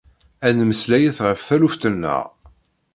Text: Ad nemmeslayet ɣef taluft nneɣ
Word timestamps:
Ad 0.47 0.53
nemmeslayet 0.57 1.17
ɣef 1.27 1.39
taluft 1.47 1.83
nneɣ 1.93 2.23